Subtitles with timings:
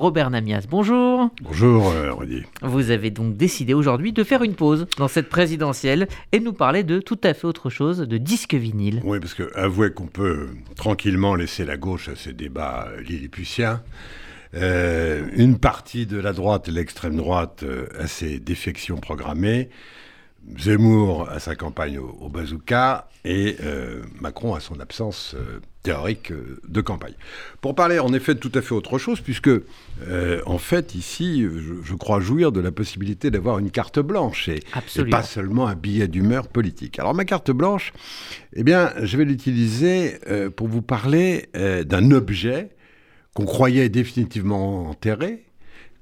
[0.00, 1.28] Robert Namias, bonjour.
[1.42, 2.14] Bonjour euh,
[2.62, 6.84] Vous avez donc décidé aujourd'hui de faire une pause dans cette présidentielle et nous parler
[6.84, 9.00] de tout à fait autre chose, de disques vinyles.
[9.02, 13.82] Oui, parce que avouez qu'on peut tranquillement laisser la gauche à ces débats lilliputiens.
[14.54, 19.68] Euh, une partie de la droite et l'extrême droite euh, à ses défections programmées.
[20.56, 26.60] Zemmour à sa campagne au, bazooka et euh, Macron à son absence euh, théorique euh,
[26.68, 27.14] de campagne.
[27.60, 29.50] Pour parler en effet de tout à fait autre chose, puisque
[30.46, 31.44] en fait ici,
[31.82, 34.62] je, crois jouir de la possibilité d'avoir une carte blanche et,
[35.10, 36.98] pas seulement un billet d'humeur politique.
[36.98, 37.92] Alors ma carte blanche,
[38.54, 40.18] eh bien, je vais l'utiliser
[40.54, 42.70] pour vous parler d'un objet
[43.34, 45.44] qu'on croyait définitivement enterré,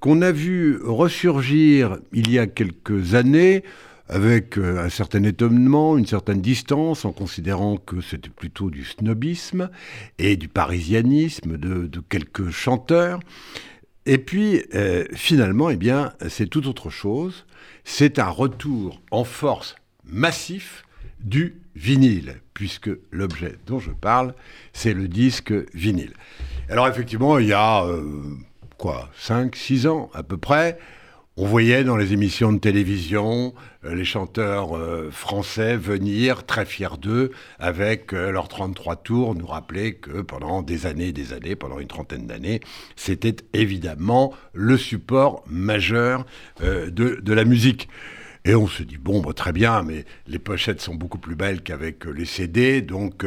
[0.00, 3.62] qu'on a vu ressurgir il y a quelques années
[4.08, 9.70] avec euh, un certain étonnement, une certaine distance, en considérant que c'était plutôt du snobisme
[10.18, 13.20] et du parisianisme de, quelques chanteurs.
[14.06, 17.46] Et puis, euh, finalement, eh bien, c'est tout autre chose.
[17.84, 20.84] C'est un retour en force massif
[21.20, 24.34] du vinyle, puisque l'objet dont je parle,
[24.72, 26.12] c'est le disque vinyle.
[26.68, 28.22] Alors effectivement, il y a, euh,
[28.78, 30.78] quoi, 5, 6 ans à peu près,
[31.36, 33.54] on voyait dans les émissions de télévision
[33.84, 39.46] euh, les chanteurs euh, français venir très fiers d'eux avec euh, leurs 33 tours, nous
[39.46, 42.60] rappeler que pendant des années des années, pendant une trentaine d'années,
[42.94, 46.24] c'était évidemment le support majeur
[46.60, 47.88] de, la musique.
[48.46, 51.62] Et on se dit, bon, bah, très bien, mais les pochettes sont beaucoup plus belles
[51.62, 53.24] qu'avec les CD, donc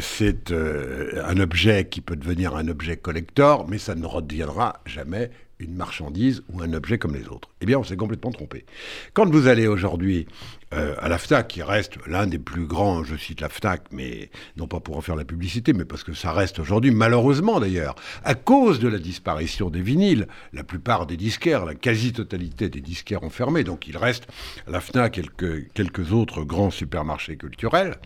[0.00, 5.74] c'est un objet qui peut devenir un objet collector, mais ça ne redeviendra jamais une
[5.74, 7.48] marchandise ou un objet comme les autres.
[7.60, 8.64] Eh bien, on s'est complètement trompé.
[9.12, 10.26] Quand vous allez aujourd'hui
[10.72, 14.30] euh, à la FNAC, qui reste l'un des plus grands, je cite la FNAC, mais
[14.56, 17.94] non pas pour en faire la publicité, mais parce que ça reste aujourd'hui, malheureusement d'ailleurs,
[18.24, 23.22] à cause de la disparition des vinyles, la plupart des disquaires, la quasi-totalité des disquaires
[23.22, 24.26] ont fermé, donc il reste
[24.66, 27.96] à la FNAC quelques, quelques autres grands supermarchés culturels.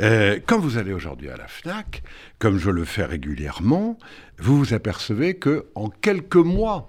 [0.00, 2.02] Euh, quand vous allez aujourd'hui à la FNAC,
[2.38, 3.98] comme je le fais régulièrement,
[4.38, 6.83] vous vous apercevez que en quelques mois,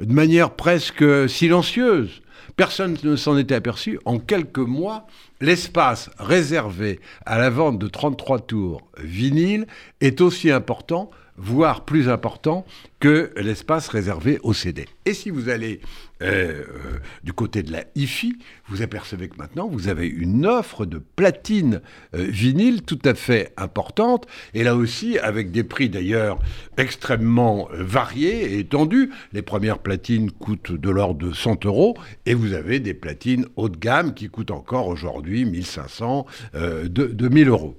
[0.00, 2.22] de manière presque silencieuse,
[2.58, 5.06] personne ne s'en était aperçu, en quelques mois,
[5.40, 9.68] l'espace réservé à la vente de 33 tours vinyle
[10.00, 11.08] est aussi important
[11.38, 12.66] voire plus important
[13.00, 14.86] que l'espace réservé au CD.
[15.06, 15.80] Et si vous allez
[16.20, 18.36] euh, euh, du côté de la hi-fi,
[18.66, 21.80] vous apercevez que maintenant vous avez une offre de platine
[22.16, 26.40] euh, vinyle tout à fait importante, et là aussi avec des prix d'ailleurs
[26.76, 29.10] extrêmement variés et étendus.
[29.32, 31.96] Les premières platines coûtent de l'ordre de 100 euros,
[32.26, 37.76] et vous avez des platines haut de gamme qui coûtent encore aujourd'hui 1500, 2000 euros.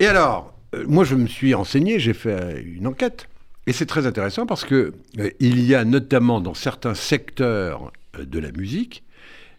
[0.00, 3.26] Et alors, euh, moi, je me suis enseigné, j'ai fait une enquête.
[3.66, 8.24] Et c'est très intéressant parce que euh, il y a notamment dans certains secteurs euh,
[8.24, 9.04] de la musique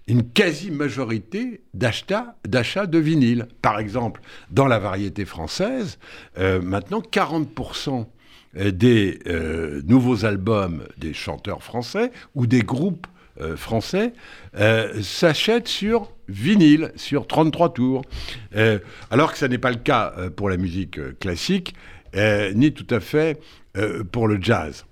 [0.07, 3.47] une quasi-majorité d'achats de vinyle.
[3.61, 5.99] Par exemple, dans la variété française,
[6.37, 8.07] maintenant 40%
[8.73, 9.19] des
[9.85, 13.07] nouveaux albums des chanteurs français ou des groupes
[13.39, 14.11] euh, français
[14.57, 18.01] euh, s'achètent sur vinyle, sur 33 tours.
[18.57, 21.73] Euh, alors que ce n'est pas le cas pour la musique classique,
[22.13, 23.39] ni tout à fait
[24.11, 24.85] pour le jazz.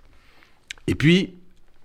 [0.87, 1.33] Et puis,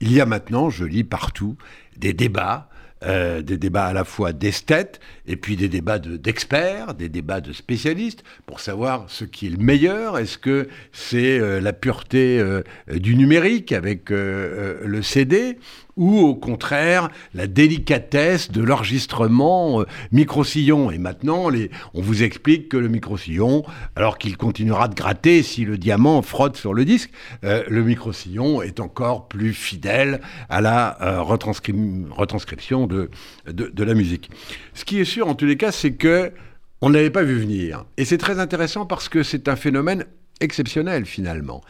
[0.00, 1.56] il y a maintenant, je lis partout,
[1.96, 2.68] des débats
[3.02, 8.24] des débats à la fois d'esthètes et puis des débats d'experts, des débats de spécialistes
[8.46, 10.16] pour savoir ce qui est le meilleur.
[10.16, 12.42] Est-ce que c'est la pureté
[12.90, 15.58] du numérique avec le CD
[15.96, 20.90] ou au contraire la délicatesse de l'enregistrement euh, micro-sillon.
[20.90, 23.64] Et maintenant, les, on vous explique que le micro-sillon,
[23.96, 27.10] alors qu'il continuera de gratter si le diamant frotte sur le disque,
[27.44, 33.10] euh, le micro-sillon est encore plus fidèle à la euh, retranscription de,
[33.46, 34.30] de, la musique.
[34.74, 36.32] Ce qui est sûr, en tous les cas, c'est que
[36.80, 37.84] on n'avait pas vu venir.
[37.96, 40.04] Et c'est très intéressant parce que c'est un phénomène
[40.40, 41.62] exceptionnel finalement.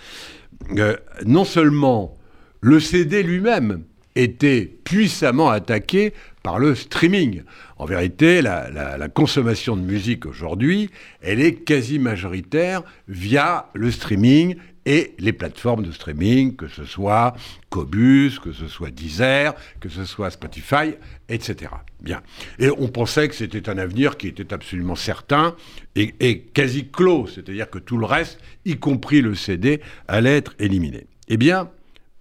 [1.25, 2.17] non seulement
[2.61, 6.13] le CD lui-même, était puissamment attaqué
[6.43, 7.43] par le streaming.
[7.79, 10.91] En vérité, la, consommation de musique aujourd'hui,
[11.23, 14.57] elle est quasi majoritaire via le streaming
[14.87, 17.35] et les plateformes de streaming, que ce soit
[17.71, 20.95] Cobus, que ce soit Deezer, que ce soit Spotify,
[21.31, 21.71] etc.
[22.01, 22.23] Bien.
[22.59, 25.57] Et on pensait que c'était un avenir qui était absolument certain
[25.97, 30.55] et, et quasi clos, c'est-à-dire que tout le reste, y compris le CD, allait être
[30.59, 31.07] éliminé.
[31.29, 31.71] Eh bien,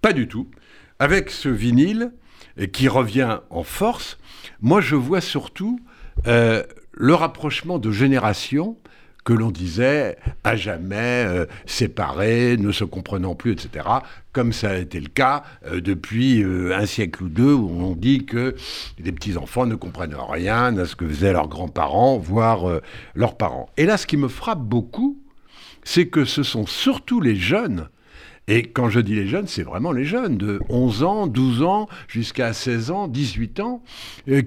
[0.00, 0.48] pas du tout.
[0.98, 2.12] Avec ce vinyle
[2.72, 4.18] qui revient en force,
[4.60, 5.80] moi je vois surtout
[6.26, 6.62] euh,
[6.92, 8.76] le rapprochement de générations
[9.24, 13.86] que l'on disait à jamais euh, séparés, ne se comprenant plus, etc.
[14.32, 17.94] Comme ça a été le cas euh, depuis euh, un siècle ou deux, où on
[17.94, 18.54] dit que
[18.98, 22.80] les petits-enfants ne comprennent rien à ce que faisaient leurs grands-parents, voire
[23.14, 23.70] leurs parents.
[23.76, 25.18] Et là, ce qui me frappe beaucoup,
[25.84, 27.88] c'est que ce sont surtout les jeunes
[28.46, 31.88] et quand je dis les jeunes, c'est vraiment les jeunes de 11 ans, 12 ans,
[32.08, 33.82] jusqu'à 16 ans, 18 ans,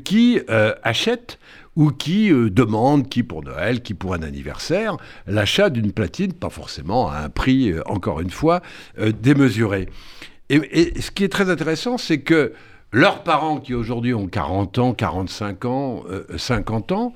[0.03, 0.39] qui
[0.83, 1.39] achètent
[1.77, 4.97] ou qui euh, demandent, qui pour Noël, qui pour un anniversaire,
[5.27, 8.61] l'achat d'une platine, pas forcément à un prix, euh, encore une fois,
[8.99, 9.87] euh, démesuré.
[10.49, 12.53] Et, ce qui est très intéressant, c'est que
[12.91, 16.03] leurs parents qui aujourd'hui ont 40 ans, 45 ans,
[16.35, 17.13] 50 ans,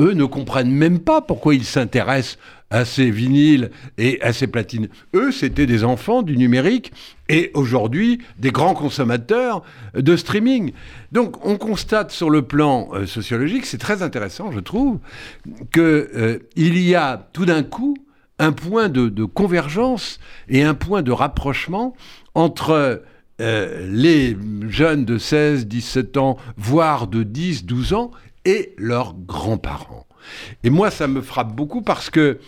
[0.00, 2.38] eux ne comprennent même pas pourquoi ils s'intéressent
[2.72, 4.88] à ces vinyles et à ces platines.
[5.14, 6.92] Eux, c'était des enfants du numérique
[7.28, 9.62] et aujourd'hui des grands consommateurs
[9.94, 10.72] de streaming.
[11.12, 14.98] Donc on constate sur le plan euh, sociologique, c'est très intéressant, je trouve,
[15.72, 17.94] qu'il euh, y a tout d'un coup
[18.38, 20.18] un point de, convergence
[20.48, 21.94] et un point de rapprochement
[22.34, 23.02] entre
[23.42, 24.36] euh, les
[24.68, 28.10] jeunes de 16, 17 ans, voire de 10, 12 ans,
[28.44, 30.06] et leurs grands-parents.
[30.62, 32.38] Et moi, ça me frappe beaucoup parce que,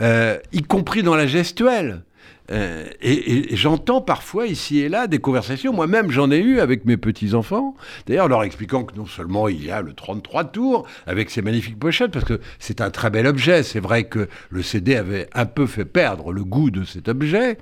[0.00, 2.04] euh, y compris dans la gestuelle,
[2.50, 6.98] euh, et, j'entends parfois ici et là des conversations, moi-même j'en ai eu avec mes
[6.98, 7.74] petits-enfants,
[8.06, 11.78] d'ailleurs leur expliquant que non seulement il y a le 33 tours avec ses magnifiques
[11.78, 15.46] pochettes, parce que c'est un très bel objet, c'est vrai que le CD avait un
[15.46, 17.56] peu fait perdre le goût de cet objet,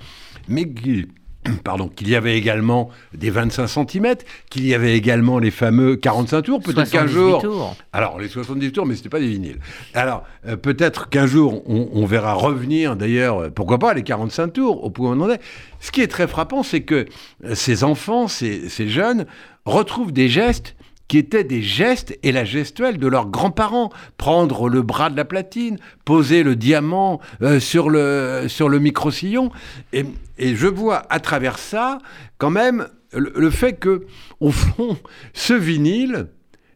[0.48, 1.06] mais qui
[1.64, 4.14] pardon, qu'il y avait également des 25 cm,
[4.50, 7.42] qu'il y avait également les fameux 45 tours, peut-être qu'un jour...
[7.42, 7.76] Tours.
[7.92, 9.58] Alors, les 70 tours, mais ce n'était pas des vinyles.
[9.94, 14.84] Alors, euh, peut-être qu'un jour, on, verra revenir, d'ailleurs, euh, pourquoi pas, les 45 tours,
[14.84, 15.40] au point où on en est.
[15.80, 17.06] Ce qui est très frappant, c'est que
[17.44, 19.26] euh, ces enfants, ces, ces jeunes,
[19.64, 20.76] retrouvent des gestes
[21.12, 23.90] qui étaient des gestes et la gestuelle de leurs grands-parents.
[24.16, 25.76] Prendre le bras de la platine,
[26.06, 29.52] poser le diamant euh, sur le, sur le micro-sillon.
[29.92, 30.06] Et,
[30.38, 31.98] je vois à travers ça,
[32.38, 34.06] quand même, le, fait que,
[34.40, 34.96] au fond,
[35.34, 36.28] ce vinyle,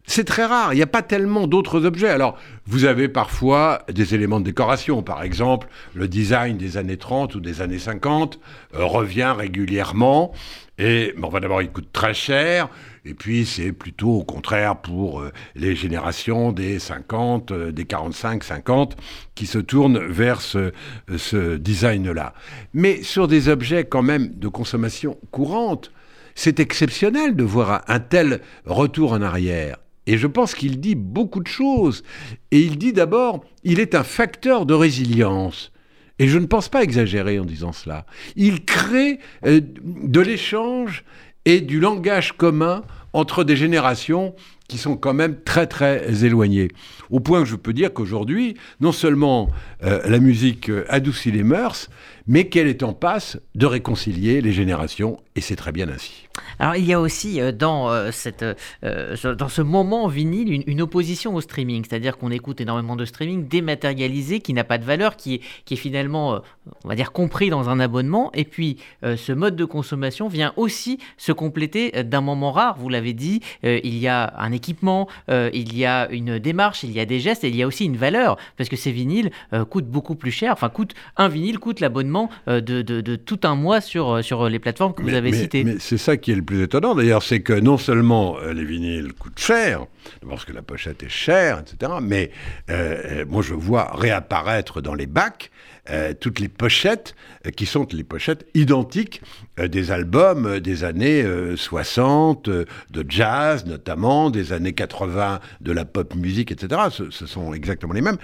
[0.06, 0.72] c'est très rare.
[0.72, 2.08] Il n'y a pas tellement d'autres objets.
[2.08, 5.02] Alors, vous avez parfois des éléments de décoration.
[5.02, 8.38] Par exemple, le design des années 30 ou des années 50
[8.74, 10.32] euh, revient régulièrement.
[10.78, 12.68] Et bon, d'abord, il coûte très cher.
[13.04, 18.44] Et puis, c'est plutôt au contraire pour euh, les générations des 50, euh, des 45,
[18.44, 18.96] 50,
[19.34, 20.72] qui se tournent vers ce,
[21.16, 22.32] ce design-là.
[22.74, 25.90] Mais sur des objets quand même de consommation courante,
[26.36, 29.78] c'est exceptionnel de voir un tel retour en arrière.
[30.06, 32.02] Et je pense qu'il dit beaucoup de choses.
[32.50, 35.72] Et il dit d'abord, il est un facteur de résilience.
[36.18, 38.06] Et je ne pense pas exagérer en disant cela.
[38.36, 41.04] Il crée euh, de l'échange
[41.44, 42.82] et du langage commun
[43.12, 44.34] entre des générations
[44.68, 46.68] qui sont quand même très très éloignées.
[47.10, 49.48] Au point que je peux dire qu'aujourd'hui, non seulement
[49.84, 51.88] euh, la musique euh, adoucit les mœurs,
[52.26, 56.26] mais qu'elle est en passe de réconcilier les générations, et c'est très bien ainsi.
[56.58, 58.44] Alors il y a aussi euh, dans, cette,
[58.82, 64.40] dans ce moment vinyle une, opposition au streaming, c'est-à-dire qu'on écoute énormément de streaming dématérialisé
[64.40, 66.42] qui n'a pas de valeur, qui est, qui est finalement,
[66.84, 70.98] on va dire, compris dans un abonnement, et puis ce mode de consommation vient aussi
[71.16, 75.84] se compléter d'un moment rare, vous l'avez dit, il y a un équipement, il y
[75.84, 78.36] a une démarche, il y a des gestes, et il y a aussi une valeur,
[78.56, 79.30] parce que ces vinyles
[79.70, 83.80] coûtent beaucoup plus cher, enfin coûte, un vinyle coûte l'abonnement de, de, tout un mois
[83.80, 85.64] sur, sur les plateformes que vous avez citées.
[85.64, 88.64] Mais c'est ça qui est le plus étonnant d'ailleurs, c'est que non seulement euh, les
[88.64, 89.86] vinyles coûtent cher,
[90.28, 92.30] parce que la pochette est chère, etc., mais
[92.70, 95.50] euh, moi je vois réapparaître dans les bacs
[95.90, 97.14] euh, toutes les pochettes
[97.56, 99.22] qui sont les pochettes identiques
[99.56, 101.24] des albums des années
[101.56, 102.66] 60, de
[103.08, 106.80] jazz notamment, des années 80 de la pop musique, etc.
[106.90, 108.18] ce sont exactement les mêmes.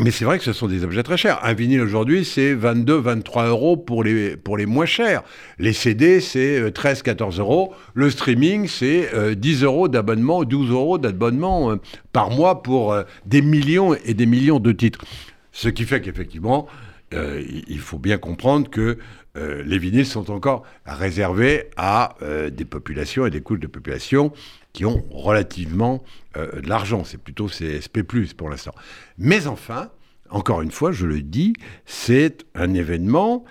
[0.00, 1.44] Mais c'est vrai que ce sont des objets très chers.
[1.44, 5.24] Un vinyle aujourd'hui, c'est 22, 23 euros pour les, pour les moins chers.
[5.58, 7.74] Les CD, c'est 13, euh, 14 euros.
[7.94, 11.76] Le streaming, c'est 10 euh, euros d'abonnement, 12 euros d'abonnement euh,
[12.12, 15.04] par mois pour des millions et des millions de titres.
[15.50, 16.68] Ce qui fait qu'effectivement,
[17.12, 18.98] il faut bien comprendre que
[19.34, 22.16] les vinyles sont encore réservés à
[22.50, 24.32] des populations et des couches de population
[24.72, 26.02] qui ont relativement
[26.36, 27.02] euh, de l'argent.
[27.04, 28.02] C'est plutôt CSP+,
[28.36, 28.72] pour l'instant.
[29.18, 29.90] Mais enfin,
[30.30, 33.44] encore une fois, je le dis, c'est un événement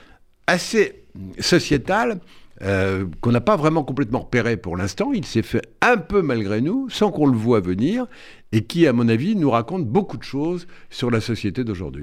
[0.45, 1.03] assez
[1.39, 2.19] sociétal
[2.61, 5.11] euh, qu'on n'a pas vraiment complètement repéré pour l'instant.
[5.13, 8.07] Il s'est fait un peu malgré nous, sans qu'on le voit venir,
[8.51, 11.95] et qui, à mon avis, nous raconte beaucoup de choses sur la société d'aujourd'hui.